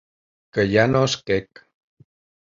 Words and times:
Que 0.57 0.63
ja 0.71 0.85
no 0.93 1.01
és 1.09 1.15
quec. 1.27 1.61